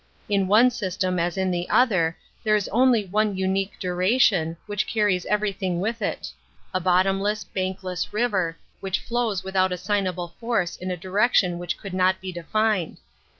/ 0.15 0.29
In 0.29 0.47
one 0.47 0.71
system 0.71 1.19
as 1.19 1.37
in 1.37 1.51
the 1.51 1.69
other, 1.69 2.17
there 2.43 2.55
is 2.55 2.67
only 2.69 3.05
one 3.05 3.37
unique 3.37 3.77
duration, 3.79 4.57
which 4.65 4.87
carries 4.87 5.27
every 5.27 5.51
62 5.51 5.65
An 5.65 5.71
Introduction 5.73 5.93
to 5.93 5.99
thing 5.99 6.07
with 6.09 6.13
it— 6.17 6.31
a 6.73 6.81
bnttomlesB, 6.81 7.45
banklese 7.55 8.11
river, 8.11 8.57
which 8.79 8.99
flows 8.99 9.43
without 9.43 9.71
assignable 9.71 10.33
force 10.39 10.75
in 10.75 10.89
a 10.89 10.97
direction 10.97 11.59
which 11.59 11.77
could 11.77 11.93
not 11.93 12.19
be 12.19 12.31
defined. 12.31 12.97